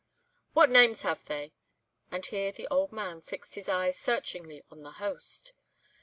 [0.53, 1.53] What names have they?"
[2.09, 5.53] And here the old man fixed his eye searchingly on the host.